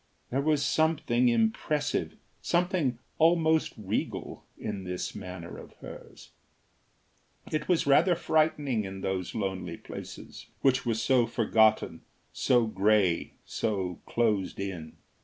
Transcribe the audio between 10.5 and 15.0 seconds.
which were so forgotten, so gray, so closed in.